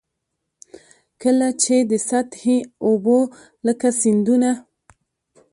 کله 1.21 1.47
چي 1.61 1.75
د 1.91 1.93
سطحي 2.09 2.57
اوبو 2.85 3.19
لکه 3.65 3.87
سیندونه. 4.01 4.51